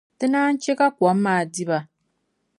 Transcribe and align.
Ti 0.17 0.25
naan 0.31 0.55
chɛ 0.63 0.71
ka 0.79 0.87
kɔm 0.97 1.17
maa 1.25 1.41
di 1.53 1.63
ba. 1.69 1.79